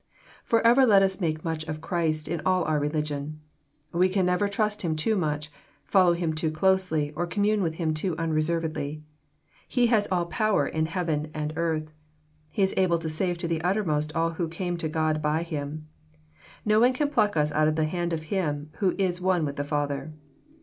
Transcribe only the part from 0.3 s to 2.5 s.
Forever let us make much of Christ in